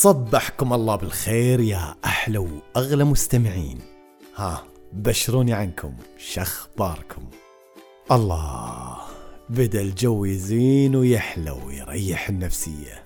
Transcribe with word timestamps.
صبحكم 0.00 0.72
الله 0.72 0.96
بالخير 0.96 1.60
يا 1.60 1.94
أحلى 2.04 2.38
وأغلى 2.38 3.04
مستمعين. 3.04 3.78
ها 4.36 4.64
بشروني 4.92 5.52
عنكم 5.52 5.94
شخباركم. 6.18 7.22
الله 8.12 8.96
بدأ 9.48 9.80
الجو 9.80 10.24
يزين 10.24 10.96
ويحلى 10.96 11.50
ويريح 11.50 12.28
النفسية. 12.28 13.04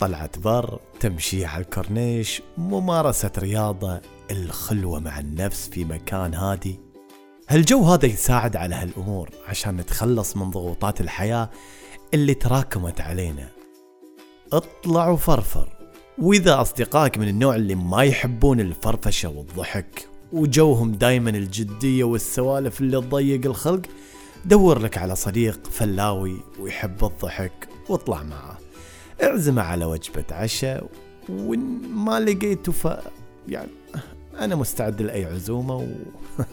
طلعت 0.00 0.38
بر 0.38 0.80
تمشي 1.00 1.44
على 1.44 1.64
الكورنيش 1.64 2.42
ممارسة 2.58 3.30
رياضة 3.38 4.00
الخلوة 4.30 5.00
مع 5.00 5.18
النفس 5.18 5.68
في 5.68 5.84
مكان 5.84 6.34
هادي. 6.34 6.80
هالجو 7.48 7.84
هذا 7.84 8.06
يساعد 8.06 8.56
على 8.56 8.74
هالأمور 8.74 9.30
عشان 9.48 9.76
نتخلص 9.76 10.36
من 10.36 10.50
ضغوطات 10.50 11.00
الحياة 11.00 11.50
اللي 12.14 12.34
تراكمت 12.34 13.00
علينا. 13.00 13.48
اطلع 14.52 15.08
وفرفر 15.08 15.81
وإذا 16.18 16.60
أصدقائك 16.60 17.18
من 17.18 17.28
النوع 17.28 17.54
اللي 17.54 17.74
ما 17.74 18.02
يحبون 18.02 18.60
الفرفشة 18.60 19.28
والضحك 19.28 20.08
وجوهم 20.32 20.92
دايما 20.92 21.30
الجدية 21.30 22.04
والسوالف 22.04 22.80
اللي 22.80 23.00
تضيق 23.00 23.46
الخلق 23.46 23.82
دور 24.44 24.78
لك 24.78 24.98
على 24.98 25.16
صديق 25.16 25.66
فلاوي 25.66 26.36
ويحب 26.58 27.04
الضحك 27.04 27.68
واطلع 27.88 28.22
معه. 28.22 28.58
اعزمه 29.22 29.62
على 29.62 29.84
وجبة 29.84 30.24
عشاء 30.30 30.90
وإن 31.28 31.80
ما 31.94 32.20
لقيته 32.20 32.72
ف 32.72 32.88
يعني 33.48 33.70
أنا 34.38 34.56
مستعد 34.56 35.02
لأي 35.02 35.24
عزومة 35.24 35.76
و... 35.76 35.86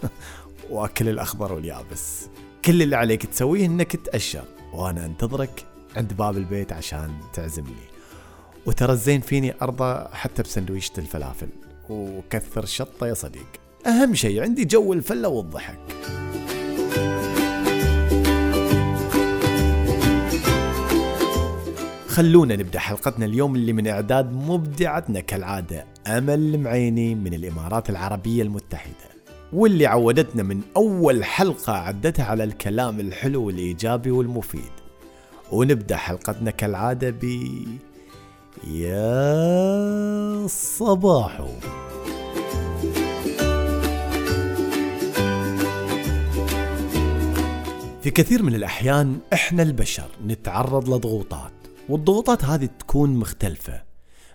وأكل 0.70 1.10
الأخضر 1.10 1.54
واليابس. 1.54 2.28
كل 2.66 2.82
اللي 2.82 2.96
عليك 2.96 3.26
تسويه 3.26 3.66
إنك 3.66 3.96
تأشر 3.96 4.44
وأنا 4.74 5.06
أنتظرك 5.06 5.66
عند 5.96 6.14
باب 6.14 6.38
البيت 6.38 6.74
عشان 6.74 7.14
تعزمني. 7.34 7.99
وترى 8.66 8.92
الزين 8.92 9.22
فيني 9.22 9.54
أرضى 9.62 10.08
حتى 10.12 10.44
بسندويشة 10.44 10.92
الفلافل. 10.98 11.48
وكثر 11.90 12.66
شطة 12.66 13.08
يا 13.08 13.14
صديق. 13.14 13.48
أهم 13.88 14.16
شيء 14.16 14.42
عندي 14.42 14.66
جو 14.66 14.94
الفلة 14.94 15.30
والضحك. 15.30 15.80
خلونا 22.08 22.56
نبدأ 22.56 22.80
حلقتنا 22.80 23.26
اليوم 23.26 23.56
اللي 23.56 23.74
من 23.74 23.88
إعداد 23.88 24.34
مبدعتنا 24.34 25.20
كالعادة 25.20 25.86
أمل 26.08 26.56
المعيني 26.56 27.16
من 27.16 27.34
الإمارات 27.34 27.90
العربية 27.90 28.44
المتحدة 28.44 29.10
واللي 29.54 29.86
عودتنا 29.86 30.44
من 30.44 30.62
أول 30.78 31.24
حلقة 31.24 31.74
عدتها 31.74 32.26
على 32.26 32.44
الكلام 32.44 33.00
الحلو 33.00 33.44
والإيجابي 33.44 34.12
والمفيد. 34.12 34.72
ونبدأ 35.52 35.96
حلقتنا 35.96 36.52
كالعادة 36.52 37.10
ب 37.10 37.40
يا 38.68 40.48
صباحو 40.48 41.48
في 48.02 48.12
كثير 48.12 48.44
من 48.44 48.56
الأحيان 48.56 49.20
إحنا 49.34 49.64
البشر 49.64 50.08
نتعرض 50.26 50.90
لضغوطات 50.90 51.52
والضغوطات 51.90 52.46
هذه 52.46 52.70
تكون 52.80 53.16
مختلفة. 53.16 53.82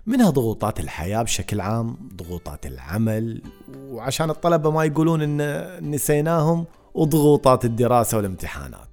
منها 0.07 0.31
ضغوطات 0.31 0.81
الحياة 0.81 1.23
بشكل 1.23 1.61
عام 1.61 1.97
ضغوطات 2.17 2.67
العمل 2.67 3.43
وعشان 3.77 4.31
الطلبة 4.31 4.71
ما 4.71 4.85
يقولون 4.85 5.23
إن 5.23 5.91
نسيناهم 5.91 6.65
وضغوطات 6.95 7.65
الدراسة 7.65 8.17
والامتحانات. 8.17 8.89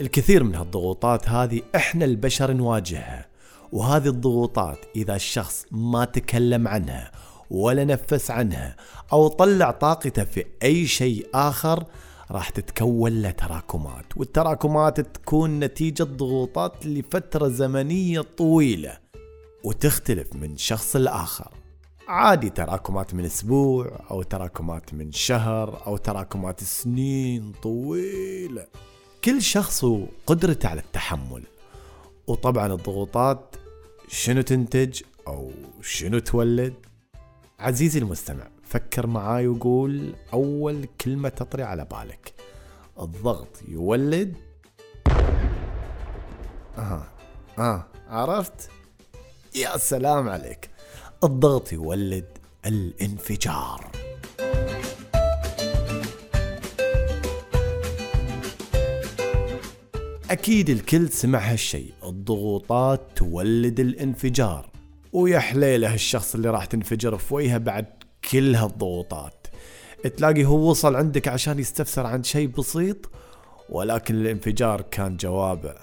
الكثير 0.00 0.44
من 0.44 0.54
هالضغوطات 0.54 1.28
هذه 1.28 1.62
إحنا 1.76 2.04
البشر 2.04 2.52
نواجهها. 2.52 3.33
وهذه 3.74 4.08
الضغوطات 4.08 4.78
إذا 4.96 5.16
الشخص 5.16 5.66
ما 5.70 6.04
تكلم 6.04 6.68
عنها 6.68 7.12
ولا 7.50 7.84
نفس 7.84 8.30
عنها 8.30 8.76
أو 9.12 9.28
طلع 9.28 9.70
طاقته 9.70 10.24
في 10.24 10.44
أي 10.62 10.86
شيء 10.86 11.26
آخر 11.34 11.84
راح 12.30 12.50
تتكون 12.50 13.22
له 13.22 13.30
تراكمات 13.30 14.04
والتراكمات 14.16 15.00
تكون 15.00 15.60
نتيجة 15.60 16.02
ضغوطات 16.02 16.86
لفترة 16.86 17.48
زمنية 17.48 18.20
طويلة 18.20 18.98
وتختلف 19.64 20.34
من 20.34 20.56
شخص 20.56 20.96
لآخر. 20.96 21.50
عادي 22.08 22.50
تراكمات 22.50 23.14
من 23.14 23.24
أسبوع 23.24 24.00
أو 24.10 24.22
تراكمات 24.22 24.94
من 24.94 25.12
شهر 25.12 25.86
أو 25.86 25.96
تراكمات 25.96 26.64
سنين 26.64 27.52
طويلة. 27.62 28.66
كل 29.24 29.42
شخص 29.42 29.84
وقدرته 29.84 30.68
على 30.68 30.80
التحمل. 30.80 31.42
وطبعا 32.26 32.72
الضغوطات 32.72 33.56
شنو 34.14 34.42
تنتج 34.42 35.02
أو 35.26 35.52
شنو 35.82 36.18
تولد؟ 36.18 36.74
عزيزي 37.58 37.98
المستمع 37.98 38.48
فكر 38.62 39.06
معاي 39.06 39.46
وقول 39.46 40.14
أول 40.32 40.88
كلمة 41.00 41.28
تطري 41.28 41.62
على 41.62 41.84
بالك. 41.84 42.34
الضغط 43.00 43.62
يولد. 43.68 44.36
آه 46.78 47.06
آه 47.58 47.86
عرفت؟ 48.08 48.70
يا 49.56 49.76
سلام 49.76 50.28
عليك. 50.28 50.70
الضغط 51.24 51.72
يولد 51.72 52.38
الانفجار. 52.66 53.93
أكيد 60.34 60.70
الكل 60.70 61.08
سمع 61.08 61.38
هالشيء. 61.38 61.92
الضغوطات 62.04 63.00
تولد 63.16 63.80
الانفجار. 63.80 64.70
ويا 65.12 65.38
حليله 65.38 65.94
الشخص 65.94 66.34
اللي 66.34 66.50
راح 66.50 66.64
تنفجر 66.64 67.18
في 67.18 67.34
وجهه 67.34 67.58
بعد 67.58 67.86
كل 68.30 68.54
هالضغوطات. 68.54 69.46
تلاقي 70.16 70.44
هو 70.44 70.70
وصل 70.70 70.96
عندك 70.96 71.28
عشان 71.28 71.58
يستفسر 71.58 72.06
عن 72.06 72.22
شيء 72.22 72.48
بسيط 72.48 73.10
ولكن 73.68 74.14
الانفجار 74.14 74.80
كان 74.80 75.16
جوابه. 75.16 75.74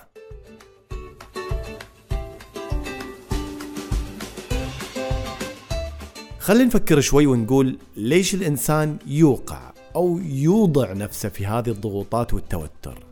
خلينا 6.40 6.66
نفكر 6.66 7.02
شوي 7.02 7.26
ونقول 7.26 7.78
ليش 7.98 8.36
الإنسان 8.36 8.98
يوقع 9.08 9.72
أو 9.96 10.20
يوضع 10.24 10.94
نفسه 10.94 11.30
في 11.30 11.46
هذه 11.46 11.70
الضغوطات 11.70 12.34
والتوتر. 12.34 13.11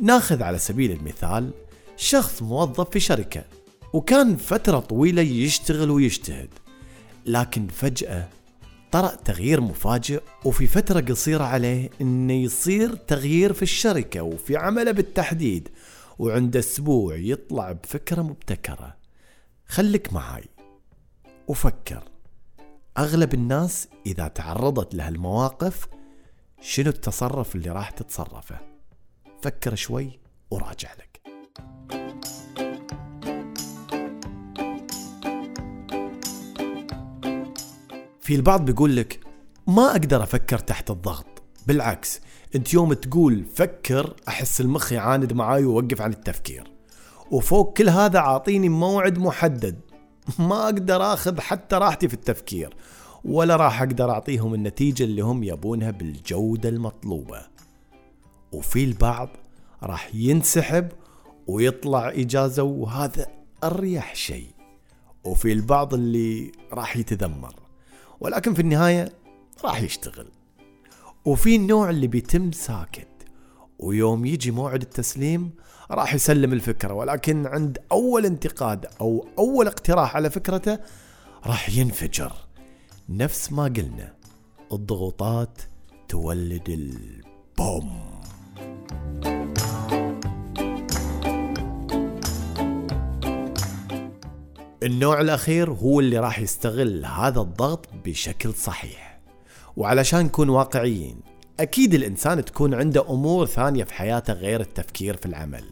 ناخذ 0.00 0.42
على 0.42 0.58
سبيل 0.58 0.90
المثال 0.92 1.50
شخص 1.96 2.42
موظف 2.42 2.90
في 2.90 3.00
شركة 3.00 3.44
وكان 3.92 4.36
فترة 4.36 4.78
طويلة 4.78 5.22
يشتغل 5.22 5.90
ويجتهد 5.90 6.48
لكن 7.26 7.68
فجأة 7.68 8.28
طرأ 8.92 9.14
تغيير 9.14 9.60
مفاجئ 9.60 10.22
وفي 10.44 10.66
فترة 10.66 11.00
قصيرة 11.00 11.44
عليه 11.44 11.90
إنه 12.00 12.32
يصير 12.32 12.94
تغيير 12.94 13.52
في 13.52 13.62
الشركة 13.62 14.22
وفي 14.22 14.56
عمله 14.56 14.92
بالتحديد 14.92 15.68
وعند 16.18 16.56
أسبوع 16.56 17.16
يطلع 17.16 17.72
بفكرة 17.72 18.22
مبتكرة. 18.22 18.96
خليك 19.66 20.12
معاي. 20.12 20.44
وفكر 21.48 22.02
أغلب 22.98 23.34
الناس 23.34 23.88
إذا 24.06 24.28
تعرضت 24.28 24.94
لهالمواقف 24.94 25.88
شنو 26.60 26.90
التصرف 26.90 27.56
اللي 27.56 27.70
راح 27.70 27.90
تتصرفه؟ 27.90 28.71
فكر 29.42 29.74
شوي 29.74 30.20
وراجع 30.50 30.88
لك. 30.92 31.20
في 38.20 38.34
البعض 38.34 38.64
بيقول 38.64 38.96
لك 38.96 39.20
ما 39.66 39.90
أقدر 39.90 40.22
أفكر 40.22 40.58
تحت 40.58 40.90
الضغط. 40.90 41.26
بالعكس 41.66 42.20
أنت 42.54 42.74
يوم 42.74 42.92
تقول 42.92 43.44
فكر 43.44 44.16
أحس 44.28 44.60
المخ 44.60 44.92
يعاند 44.92 45.32
معاي 45.32 45.64
ووقف 45.64 46.00
عن 46.00 46.12
التفكير. 46.12 46.72
وفوق 47.30 47.76
كل 47.76 47.88
هذا 47.88 48.18
عاطيني 48.18 48.68
موعد 48.68 49.18
محدد. 49.18 49.80
ما 50.38 50.64
أقدر 50.64 51.02
آخذ 51.12 51.40
حتى 51.40 51.76
راحتي 51.76 52.08
في 52.08 52.14
التفكير 52.14 52.76
ولا 53.24 53.56
راح 53.56 53.82
أقدر 53.82 54.10
أعطيهم 54.10 54.54
النتيجة 54.54 55.04
اللي 55.04 55.22
هم 55.22 55.42
يبونها 55.42 55.90
بالجودة 55.90 56.68
المطلوبة. 56.68 57.51
وفي 58.52 58.84
البعض 58.84 59.28
راح 59.82 60.10
ينسحب 60.14 60.88
ويطلع 61.46 62.08
إجازة 62.08 62.62
وهذا 62.62 63.26
أريح 63.64 64.14
شيء. 64.14 64.50
وفي 65.24 65.52
البعض 65.52 65.94
اللي 65.94 66.52
راح 66.72 66.96
يتذمر. 66.96 67.54
ولكن 68.20 68.54
في 68.54 68.62
النهاية 68.62 69.12
راح 69.64 69.82
يشتغل. 69.82 70.28
وفي 71.24 71.56
النوع 71.56 71.90
اللي 71.90 72.06
بيتم 72.06 72.52
ساكت. 72.52 73.08
ويوم 73.78 74.26
يجي 74.26 74.50
موعد 74.50 74.82
التسليم 74.82 75.50
راح 75.90 76.14
يسلم 76.14 76.52
الفكرة. 76.52 76.94
ولكن 76.94 77.46
عند 77.46 77.78
أول 77.92 78.26
انتقاد 78.26 78.86
أو 79.00 79.26
أول 79.38 79.66
اقتراح 79.66 80.16
على 80.16 80.30
فكرته 80.30 80.78
راح 81.46 81.70
ينفجر. 81.70 82.32
نفس 83.08 83.52
ما 83.52 83.64
قلنا 83.64 84.14
الضغوطات 84.72 85.58
تولد 86.08 86.68
البوم. 86.68 88.11
النوع 94.82 95.20
الأخير 95.20 95.70
هو 95.70 96.00
اللي 96.00 96.18
راح 96.18 96.38
يستغل 96.38 97.04
هذا 97.04 97.40
الضغط 97.40 97.88
بشكل 98.04 98.54
صحيح. 98.54 99.20
وعلشان 99.76 100.24
نكون 100.24 100.48
واقعيين 100.48 101.20
أكيد 101.60 101.94
الإنسان 101.94 102.44
تكون 102.44 102.74
عنده 102.74 103.10
أمور 103.10 103.46
ثانية 103.46 103.84
في 103.84 103.94
حياته 103.94 104.32
غير 104.32 104.60
التفكير 104.60 105.16
في 105.16 105.26
العمل. 105.26 105.64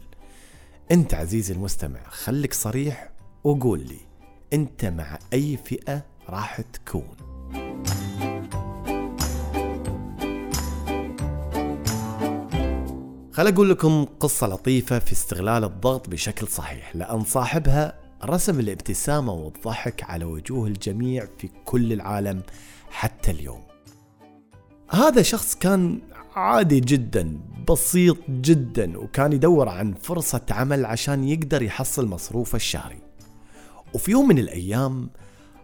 أنت 0.91 1.13
عزيزي 1.13 1.53
المستمع 1.53 1.99
خليك 2.09 2.53
صريح 2.53 3.11
وقول 3.43 3.79
لي 3.79 3.99
أنت 4.53 4.85
مع 4.85 5.19
أي 5.33 5.57
فئة 5.65 6.05
راح 6.29 6.61
تكون؟ 6.61 7.15
خل 13.33 13.47
أقول 13.47 13.69
لكم 13.69 14.05
قصة 14.19 14.47
لطيفة 14.47 14.99
في 14.99 15.11
استغلال 15.11 15.63
الضغط 15.63 16.09
بشكل 16.09 16.47
صحيح 16.47 16.95
لأن 16.95 17.23
صاحبها 17.23 17.93
رسم 18.25 18.59
الابتسامة 18.59 19.33
والضحك 19.33 20.03
على 20.03 20.25
وجوه 20.25 20.67
الجميع 20.67 21.27
في 21.37 21.49
كل 21.65 21.93
العالم 21.93 22.41
حتى 22.89 23.31
اليوم. 23.31 23.63
هذا 24.89 25.21
شخص 25.21 25.55
كان 25.55 26.01
عادي 26.35 26.79
جدا 26.79 27.39
بسيط 27.69 28.17
جدا 28.29 28.97
وكان 28.97 29.33
يدور 29.33 29.69
عن 29.69 29.93
فرصة 29.93 30.41
عمل 30.49 30.85
عشان 30.85 31.23
يقدر 31.23 31.61
يحصل 31.61 32.07
مصروفه 32.07 32.55
الشهري. 32.55 33.01
وفي 33.93 34.11
يوم 34.11 34.27
من 34.27 34.37
الأيام 34.37 35.09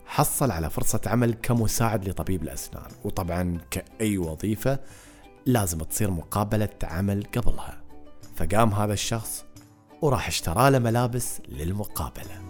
حصل 0.06 0.52
على 0.52 0.70
فرصة 0.70 1.02
عمل 1.06 1.34
كمساعد 1.34 2.10
لطبيب 2.10 2.44
الأسنان 2.44 2.92
وطبعا 3.04 3.58
كأي 3.72 4.18
وظيفة 4.18 4.80
لازم 5.48 5.78
تصير 5.78 6.12
مقابلة 6.12 6.70
عمل 6.84 7.24
قبلها. 7.36 7.82
فقام 8.36 8.74
هذا 8.74 8.94
الشخص 8.94 9.46
وراح 10.02 10.28
اشترى 10.28 10.70
له 10.70 10.80
ملابس 10.80 11.42
للمقابلة. 11.48 12.42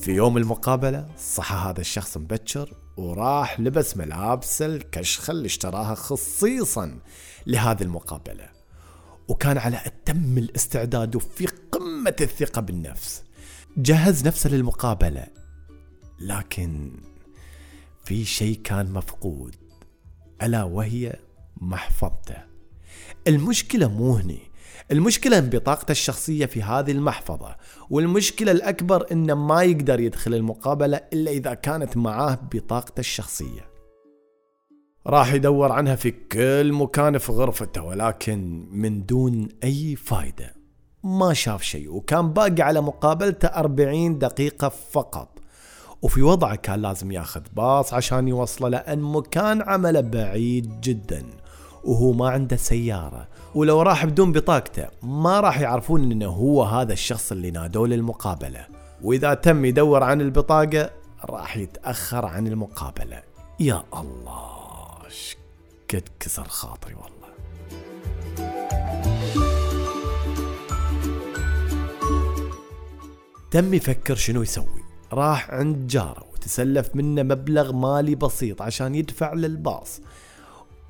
في 0.00 0.12
يوم 0.12 0.36
المقابلة 0.36 1.06
صحى 1.18 1.70
هذا 1.70 1.80
الشخص 1.80 2.16
مبكر 2.16 2.74
وراح 2.96 3.60
لبس 3.60 3.96
ملابس 3.96 4.62
الكشخة 4.62 5.30
اللي 5.30 5.46
اشتراها 5.46 5.94
خصيصا 5.94 6.98
لهذه 7.46 7.82
المقابلة. 7.82 8.48
وكان 9.28 9.58
على 9.58 9.80
أتم 9.86 10.38
الاستعداد 10.38 11.16
وفي 11.16 11.46
قمة 11.46 12.16
الثقة 12.20 12.60
بالنفس. 12.60 13.22
جهز 13.76 14.26
نفسه 14.26 14.50
للمقابلة. 14.50 15.39
لكن 16.20 16.92
في 18.04 18.24
شيء 18.24 18.60
كان 18.64 18.92
مفقود 18.92 19.56
ألا 20.42 20.64
وهي 20.64 21.16
محفظته. 21.56 22.36
المشكلة 23.28 23.88
مو 23.88 24.14
هني. 24.14 24.50
المشكلة 24.90 25.40
بطاقته 25.40 25.92
الشخصية 25.92 26.46
في 26.46 26.62
هذه 26.62 26.90
المحفظة 26.90 27.56
والمشكلة 27.90 28.52
الأكبر 28.52 29.06
انه 29.12 29.34
ما 29.34 29.62
يقدر 29.62 30.00
يدخل 30.00 30.34
المقابلة 30.34 31.00
إلا 31.12 31.30
إذا 31.30 31.54
كانت 31.54 31.96
معاه 31.96 32.38
بطاقته 32.52 33.00
الشخصية. 33.00 33.70
راح 35.06 35.32
يدور 35.32 35.72
عنها 35.72 35.96
في 35.96 36.10
كل 36.10 36.72
مكان 36.72 37.18
في 37.18 37.32
غرفته 37.32 37.82
ولكن 37.82 38.68
من 38.72 39.06
دون 39.06 39.48
أي 39.64 39.96
فايدة. 39.96 40.54
ما 41.04 41.34
شاف 41.34 41.62
شيء 41.62 41.92
وكان 41.92 42.32
باقي 42.32 42.62
على 42.62 42.80
مقابلته 42.80 43.48
أربعين 43.48 44.18
دقيقة 44.18 44.68
فقط. 44.68 45.39
وفي 46.02 46.22
وضعه 46.22 46.54
كان 46.54 46.82
لازم 46.82 47.12
ياخذ 47.12 47.42
باص 47.52 47.94
عشان 47.94 48.28
يوصله 48.28 48.68
لأن 48.68 49.02
مكان 49.02 49.62
عمله 49.62 50.00
بعيد 50.00 50.80
جدا 50.80 51.26
وهو 51.84 52.12
ما 52.12 52.28
عنده 52.30 52.56
سيارة. 52.56 53.28
ولو 53.54 53.82
راح 53.82 54.06
بدون 54.06 54.32
بطاقته 54.32 54.86
ما 55.02 55.40
راح 55.40 55.60
يعرفون 55.60 56.12
إنه 56.12 56.26
هو 56.26 56.62
هذا 56.62 56.92
الشخص 56.92 57.32
اللي 57.32 57.50
نادوه 57.50 57.88
للمقابلة. 57.88 58.66
وإذا 59.02 59.34
تم 59.34 59.64
يدور 59.64 60.02
عن 60.02 60.20
البطاقة 60.20 60.90
راح 61.24 61.56
يتأخر 61.56 62.26
عن 62.26 62.46
المقابلة. 62.46 63.22
يا 63.60 63.82
الله 63.94 64.60
قد 65.94 66.08
كسر 66.20 66.48
خاطري 66.48 66.94
والله. 66.94 67.30
تم 73.50 73.74
يفكر 73.74 74.14
شنو 74.14 74.42
يسوي. 74.42 74.79
راح 75.12 75.50
عند 75.50 75.86
جاره 75.86 76.24
وتسلف 76.32 76.90
منه 76.94 77.22
مبلغ 77.22 77.72
مالي 77.72 78.14
بسيط 78.14 78.62
عشان 78.62 78.94
يدفع 78.94 79.32
للباص. 79.32 80.00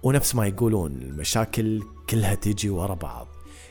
ونفس 0.03 0.35
ما 0.35 0.47
يقولون 0.47 0.93
المشاكل 0.93 1.83
كلها 2.11 2.35
تيجي 2.35 2.71
ورا 2.71 2.95
بعض. 2.95 3.29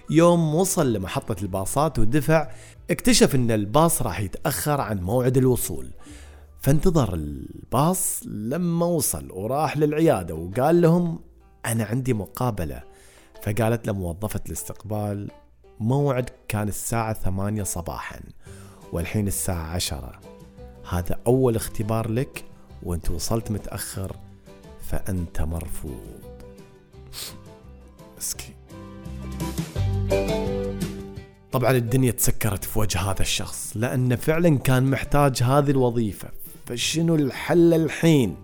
يوم 0.09 0.55
وصل 0.55 0.93
لمحطة 0.93 1.35
الباصات 1.41 1.99
ودفع 1.99 2.51
اكتشف 2.89 3.35
إن 3.35 3.51
الباص 3.51 4.01
راح 4.01 4.19
يتأخر 4.19 4.81
عن 4.81 5.01
موعد 5.01 5.37
الوصول. 5.37 5.91
فانتظر 6.61 7.13
الباص 7.13 8.21
لما 8.25 8.85
وصل 8.85 9.31
وراح 9.31 9.77
للعيادة 9.77 10.35
وقال 10.35 10.81
لهم 10.81 11.19
أنا 11.65 11.83
عندي 11.83 12.13
مقابلة. 12.13 12.83
فقالت 13.43 13.87
له 13.87 13.93
موظفة 13.93 14.41
الاستقبال 14.45 15.31
موعد 15.79 16.29
كان 16.47 16.67
الساعة 16.67 17.13
ثمانية 17.13 17.63
صباحا 17.63 18.19
والحين 18.93 19.27
الساعة 19.27 19.63
عشرة. 19.63 20.28
هذا 20.89 21.19
أول 21.27 21.55
اختبار 21.55 22.11
لك 22.11 22.43
وانت 22.83 23.11
وصلت 23.11 23.51
متأخر 23.51 24.15
فأنت 24.81 25.41
مرفوض. 25.41 26.21
مسكين. 28.17 28.55
طبعا 31.51 31.71
الدنيا 31.71 32.11
تسكرت 32.11 32.63
في 32.63 32.79
وجه 32.79 32.99
هذا 32.99 33.21
الشخص 33.21 33.71
لأنه 33.75 34.15
فعلا 34.15 34.57
كان 34.57 34.83
محتاج 34.89 35.43
هذه 35.43 35.71
الوظيفة. 35.71 36.29
فشنو 36.65 37.15
الحل 37.15 37.73
الحين؟ 37.73 38.35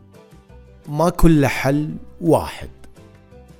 ما 0.88 1.10
كل 1.10 1.48
حل 1.48 1.96
واحد. 2.22 2.70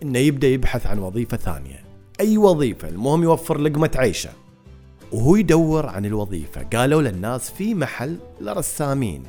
إنه 0.04 0.20
يبدأ 0.20 0.48
يبحث 0.48 0.88
عن 0.88 1.00
وظيفة 1.00 1.38
ثانية. 1.38 1.84
أي 2.20 2.38
وظيفة؟ 2.38 2.88
المهم 2.88 3.24
يوفر 3.24 3.58
لقمة 3.58 3.92
عيشه. 3.96 4.30
وهو 5.12 5.36
يدور 5.36 5.86
عن 5.86 6.06
الوظيفة. 6.06 6.64
قالوا 6.64 7.02
للناس 7.02 7.52
في 7.52 7.76
محل 7.76 8.18
لرسامين 8.42 9.24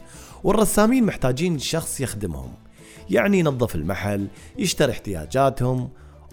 والرسامين 0.44 1.04
محتاجين 1.04 1.58
شخص 1.58 2.00
يخدمهم. 2.00 2.52
يعني 3.10 3.38
ينظف 3.38 3.74
المحل 3.74 4.28
يشتري 4.58 4.92
احتياجاتهم. 4.92 5.88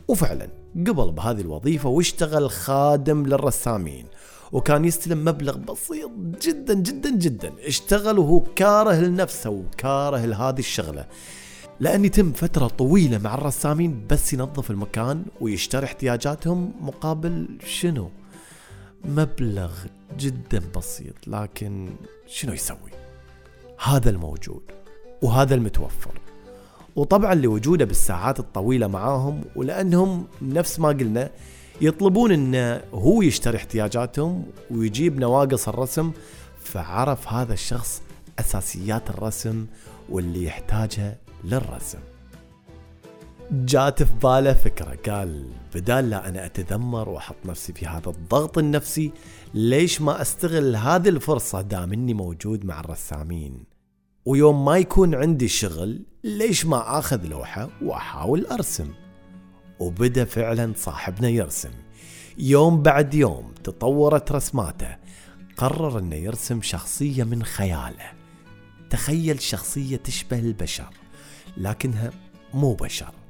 وفعلا 0.07 0.47
قبل 0.75 1.11
بهذه 1.11 1.41
الوظيفة 1.41 1.89
واشتغل 1.89 2.49
خادم 2.49 3.25
للرسامين. 3.25 4.05
وكان 4.51 4.85
يستلم 4.85 5.25
مبلغ 5.25 5.57
بسيط 5.57 6.11
جدا 6.41 6.73
جدا 6.73 7.09
جدا. 7.09 7.53
اشتغل 7.65 8.19
وهو 8.19 8.39
كاره 8.39 8.93
لنفسه 8.93 9.49
وكاره 9.49 10.25
لهذه 10.25 10.59
الشغلة. 10.59 11.05
لأن 11.79 12.05
يتم 12.05 12.31
فترة 12.31 12.67
طويلة 12.67 13.17
مع 13.17 13.35
الرسامين 13.35 14.07
بس 14.09 14.33
ينظف 14.33 14.71
المكان 14.71 15.25
ويشتري 15.41 15.85
احتياجاتهم 15.85 16.73
مقابل 16.81 17.47
شنو؟ 17.65 18.09
مبلغ 19.05 19.71
جدا 20.19 20.61
بسيط 20.75 21.27
لكن 21.27 21.89
شنو 22.27 22.53
يسوي؟ 22.53 22.91
هذا 23.83 24.09
الموجود 24.09 24.61
وهذا 25.21 25.55
المتوفر 25.55 26.11
وطبعا 26.95 27.33
لوجوده 27.33 27.85
بالساعات 27.85 28.39
الطويلة 28.39 28.87
معاهم 28.87 29.41
ولأنهم 29.55 30.27
نفس 30.41 30.79
ما 30.79 30.87
قلنا 30.87 31.29
يطلبون 31.81 32.31
إنه 32.31 32.81
هو 32.93 33.21
يشتري 33.21 33.57
احتياجاتهم 33.57 34.45
ويجيب 34.71 35.19
نواقص 35.19 35.67
الرسم 35.67 36.11
فعرف 36.59 37.27
هذا 37.27 37.53
الشخص 37.53 38.01
أساسيات 38.39 39.09
الرسم 39.09 39.65
واللي 40.09 40.43
يحتاجها 40.43 41.17
للرسم 41.43 41.99
جات 43.51 44.03
في 44.03 44.13
باله 44.23 44.53
فكرة 44.53 44.97
قال 45.11 45.47
بدال 45.75 46.09
لا 46.09 46.29
أنا 46.29 46.45
أتذمر 46.45 47.09
وأحط 47.09 47.35
نفسي 47.45 47.73
في 47.73 47.85
هذا 47.85 48.09
الضغط 48.09 48.57
النفسي 48.57 49.11
ليش 49.53 50.01
ما 50.01 50.21
أستغل 50.21 50.75
هذه 50.75 51.09
الفرصة 51.09 51.61
دام 51.61 51.93
إني 51.93 52.13
موجود 52.13 52.65
مع 52.65 52.79
الرسامين؟ 52.79 53.63
ويوم 54.25 54.65
ما 54.65 54.77
يكون 54.77 55.15
عندي 55.15 55.47
شغل 55.47 56.01
ليش 56.23 56.65
ما 56.65 56.99
آخذ 56.99 57.25
لوحة 57.25 57.69
وأحاول 57.81 58.45
أرسم؟ 58.45 58.91
وبدأ 59.79 60.25
فعلا 60.25 60.73
صاحبنا 60.75 61.29
يرسم. 61.29 61.71
يوم 62.37 62.81
بعد 62.81 63.13
يوم 63.13 63.53
تطورت 63.63 64.31
رسماته 64.31 64.97
قرر 65.57 65.99
إنه 65.99 66.15
يرسم 66.15 66.61
شخصية 66.61 67.23
من 67.23 67.43
خياله. 67.43 68.11
تخيل 68.89 69.41
شخصية 69.41 69.97
تشبه 69.97 70.39
البشر 70.39 70.89
لكنها 71.57 72.11
مو 72.53 72.73
بشر. 72.73 73.22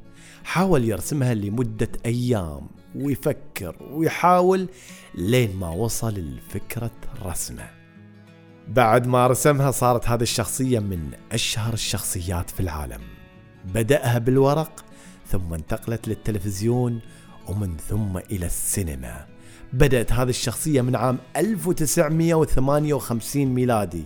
حاول 0.44 0.84
يرسمها 0.84 1.34
لمدة 1.34 1.90
أيام 2.06 2.68
ويفكر 2.96 3.76
ويحاول 3.92 4.70
لين 5.16 5.56
ما 5.56 5.70
وصل 5.70 6.14
لفكرة 6.14 6.92
رسمه. 7.24 7.70
بعد 8.68 9.08
ما 9.08 9.28
رسمها 9.28 9.72
صارت 9.72 10.10
هذه 10.10 10.22
الشخصية 10.22 10.80
من 10.80 11.12
أشهر 11.32 11.74
الشخصيات 11.74 12.50
في 12.50 12.60
العالم. 12.60 13.02
بدأها 13.66 14.18
بالورق 14.18 14.86
ثم 15.28 15.54
انتقلت 15.54 16.08
للتلفزيون 16.08 17.00
ومن 17.48 17.78
ثم 17.78 18.18
إلى 18.18 18.46
السينما. 18.46 19.26
بدأت 19.74 20.12
هذه 20.12 20.30
الشخصية 20.30 20.82
من 20.82 20.96
عام 20.96 21.18
1958 21.38 23.46
ميلادي 23.46 24.06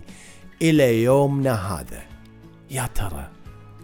إلى 0.62 1.02
يومنا 1.02 1.54
هذا. 1.54 2.02
يا 2.70 2.88
ترى 2.94 3.30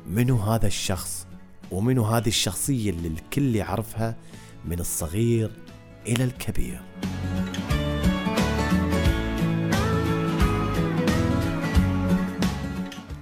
منو 0.06 0.36
هذا 0.36 0.66
الشخص؟ 0.66 1.26
ومنو 1.74 2.04
هذه 2.04 2.28
الشخصية 2.28 2.90
اللي 2.90 3.08
الكل 3.08 3.56
يعرفها 3.56 4.16
من 4.64 4.80
الصغير 4.80 5.50
إلى 6.06 6.24
الكبير. 6.24 6.80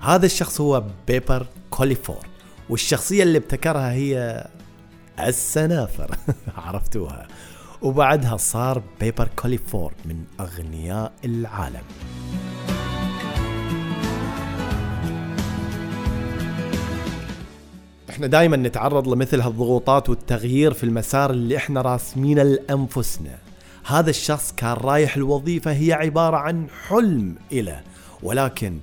هذا 0.00 0.26
الشخص 0.26 0.60
هو 0.60 0.84
بيبر 1.08 1.46
كوليفور 1.70 2.26
والشخصية 2.68 3.22
اللي 3.22 3.38
ابتكرها 3.38 3.92
هي 3.92 4.46
السنافر. 5.20 6.16
عرفتوها؟ 6.56 7.28
وبعدها 7.82 8.36
صار 8.36 8.82
بيبر 9.00 9.28
كوليفور 9.36 9.92
من 10.04 10.24
أغنياء 10.40 11.12
العالم. 11.24 11.82
إحنا 18.22 18.30
دائما 18.30 18.56
نتعرض 18.56 19.08
لمثل 19.08 19.40
هالضغوطات 19.40 20.08
والتغيير 20.08 20.72
في 20.72 20.84
المسار 20.84 21.30
اللي 21.30 21.56
إحنا 21.56 21.80
راسمينه 21.80 22.42
لأنفسنا. 22.42 23.38
هذا 23.84 24.10
الشخص 24.10 24.52
كان 24.56 24.72
رايح 24.72 25.16
الوظيفة 25.16 25.72
هي 25.72 25.92
عبارة 25.92 26.36
عن 26.36 26.66
حلم 26.88 27.34
إله 27.52 27.80
ولكن 28.22 28.78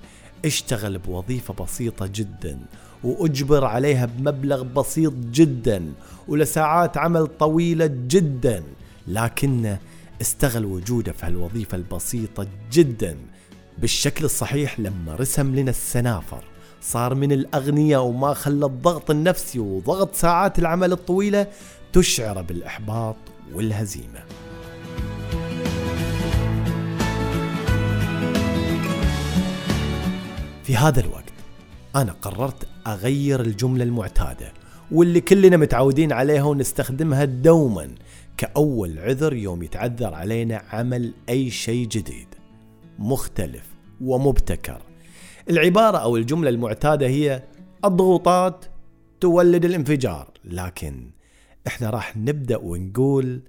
اشتغل 0.46 0.98
بوظيفة 0.98 1.54
بسيطة 1.54 2.08
جدا 2.08 2.60
وأجبر 3.04 3.66
عليها 3.66 4.06
بمبلغ 4.06 4.64
بسيط 4.64 5.14
جدا 5.14 5.94
ولساعات 6.28 6.98
عمل 6.98 7.28
طويلة 7.28 7.86
جدا 8.08 8.64
لكنه 9.08 9.78
استغل 10.22 10.66
وجوده 10.66 11.12
في 11.12 11.26
هالوظيفة 11.26 11.76
البسيطة 11.78 12.48
جدا. 12.72 13.18
بالشكل 13.78 14.26
الصحيح 14.26 14.80
لما 14.80 15.16
رسم 15.16 15.56
لنا 15.56 15.70
السنافر. 15.70 16.49
صار 16.82 17.16
من 17.16 17.32
الأغنياء 17.32 18.04
وما 18.04 18.34
خلى 18.34 18.66
الضغط 18.66 19.12
النفسي 19.12 19.60
وضغط 19.60 20.16
ساعات 20.16 20.60
العمل 20.60 20.92
الطويلة 20.92 21.48
تشعر 21.94 22.42
بالإحباط 22.42 23.16
والهزيمة. 23.54 24.24
في 30.64 30.76
هذا 30.76 31.00
الوقت 31.00 31.24
أنا 31.96 32.12
قررت 32.12 32.68
أغير 32.88 33.42
الجملة 33.42 33.84
المعتادة 33.84 34.54
واللي 34.92 35.22
كلنا 35.22 35.58
متعودين 35.58 36.12
عليها 36.14 36.44
ونستخدمها 36.44 37.26
دوما 37.26 37.96
كأول 38.38 39.00
عذر 39.00 39.34
يوم 39.34 39.64
يتعذر 39.64 40.14
علينا 40.14 40.62
عمل 40.72 41.14
أي 41.30 41.50
شيء 41.50 41.88
جديد 41.88 42.28
مختلف 43.00 43.66
ومبتكر. 44.02 44.89
العبارة 45.50 45.98
أو 45.98 46.18
الجملة 46.18 46.50
المعتادة 46.50 47.08
هي 47.08 47.44
الضغوطات 47.86 48.66
تولد 49.22 49.66
الانفجار. 49.66 50.32
لكن 50.44 51.12
إحنا 51.68 51.90
راح 51.90 52.18
نبدأ 52.18 52.58
ونقول 52.58 53.42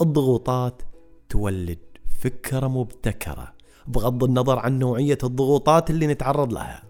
الضغوطات 0.00 0.82
تولد 1.28 1.78
فكرة 2.20 2.68
مبتكرة 2.68 3.52
بغض 3.86 4.24
النظر 4.24 4.58
عن 4.58 4.78
نوعية 4.78 5.18
الضغوطات 5.24 5.90
اللي 5.90 6.06
نتعرض 6.06 6.52
لها. 6.52 6.82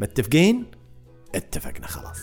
متفقين؟ 0.00 0.66
اتفقنا 1.34 1.86
خلاص. 1.86 2.20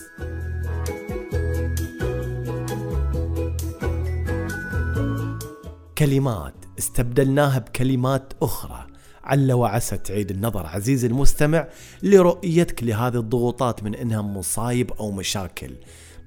كلمات 5.98 6.54
استبدلناها 6.78 7.58
بكلمات 7.58 8.32
أخرى. 8.42 8.87
عل 9.28 9.52
وعسى 9.52 9.98
تعيد 9.98 10.30
النظر 10.30 10.66
عزيزي 10.66 11.06
المستمع 11.06 11.68
لرؤيتك 12.02 12.82
لهذه 12.82 13.16
الضغوطات 13.16 13.82
من 13.82 13.94
إنها 13.94 14.22
مصايب 14.22 14.92
أو 14.92 15.10
مشاكل. 15.10 15.74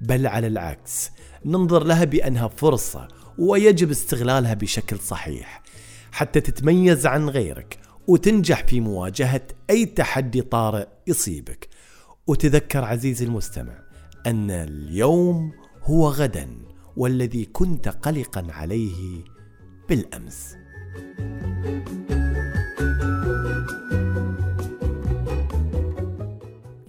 بل 0.01 0.27
على 0.27 0.48
العكس 0.48 1.12
ننظر 1.46 1.84
لها 1.84 2.03
بأنها 2.03 2.48
فرصة 2.48 3.08
ويجب 3.38 3.91
استغلالها 3.91 4.53
بشكل 4.53 5.00
صحيح. 5.00 5.62
حتى 6.12 6.41
تتميز 6.41 7.05
عن 7.05 7.29
غيرك 7.29 7.79
وتنجح 8.08 8.63
في 8.65 8.79
مواجهة 8.79 9.41
أي 9.70 9.86
تحدي 9.86 10.41
طارئ 10.41 10.88
يصيبك. 11.08 11.70
وتذكر 12.27 12.84
عزيزي 12.84 13.25
المستمع 13.25 13.79
أن 14.27 14.51
اليوم 14.51 15.51
هو 15.84 16.08
غدا 16.08 16.48
والذي 16.98 17.46
كنت 17.46 17.88
قلقا 17.88 18.48
عليه 18.50 19.24
بالأمس. 19.89 20.55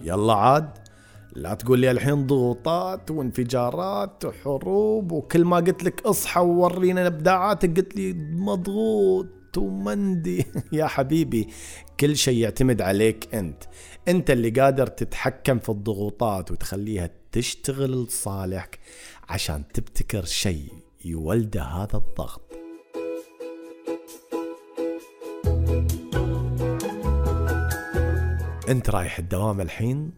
يلا 0.03 0.33
عاد 0.33 0.69
لا 1.35 1.53
تقول 1.53 1.79
لي 1.79 1.91
الحين 1.91 2.27
ضغوطات 2.27 3.11
وانفجارات 3.11 4.25
وحروب 4.25 5.11
وكل 5.11 5.45
ما 5.45 5.57
قلت 5.57 5.83
لك 5.83 6.05
اصحى 6.05 6.41
وورينا 6.41 7.07
ابداعاتك 7.07 7.77
قلت 7.77 7.95
لي 7.95 8.13
مضغوط 8.31 9.57
ومندي. 9.57 10.45
يا 10.71 10.85
حبيبي 10.85 11.47
كل 11.99 12.17
شيء 12.17 12.37
يعتمد 12.37 12.81
عليك 12.81 13.35
انت. 13.35 13.63
انت 14.07 14.31
اللي 14.31 14.49
قادر 14.49 14.87
تتحكم 14.87 15.59
في 15.59 15.69
الضغوطات 15.69 16.51
وتخليها 16.51 17.09
تشتغل 17.31 18.03
لصالحك 18.03 18.79
عشان 19.29 19.63
تبتكر 19.73 20.25
شيء 20.25 20.73
يولد 21.05 21.57
هذا 21.57 21.97
الضغط. 21.97 22.62
أنت 28.73 28.89
رايح 28.89 29.19
الدوام 29.19 29.61
الحين 29.61 30.11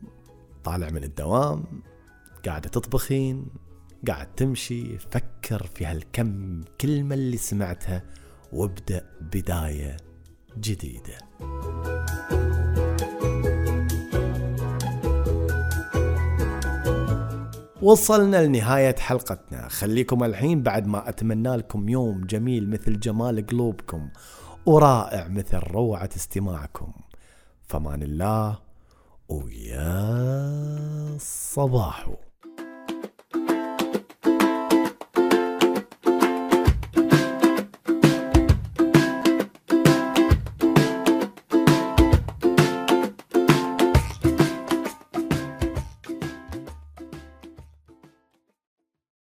طالع 0.64 0.90
من 0.90 1.04
الدوام 1.04 1.64
قاعدة 2.46 2.70
تطبخين 2.70 3.48
قاعد 4.08 4.36
تمشي 4.36 4.98
فكر 4.98 5.68
في 5.76 5.86
هالكم 5.86 6.62
كلمة 6.82 7.16
اللي 7.16 7.38
سمعتها 7.38 8.04
وابدأ 8.54 9.10
بداية 9.22 9.98
جديدة. 10.60 11.18
وصلنا 17.82 18.46
لنهاية 18.46 18.96
حلقتنا. 18.96 19.68
خليكم 19.68 20.24
الحين 20.24 20.64
بعد 20.64 20.88
ما 20.88 21.10
أتمنى 21.10 21.56
لكم 21.56 21.90
يوم 21.90 22.22
جميل 22.22 22.70
مثل 22.70 23.00
جمال 23.00 23.46
قلوبكم 23.46 24.10
ورائع 24.66 25.28
مثل 25.28 25.58
روعة 25.58 26.10
استماعكم. 26.16 26.92
فمان 27.68 28.04
الله 28.04 28.58
ويا 29.30 31.18
صباحو. 31.20 32.25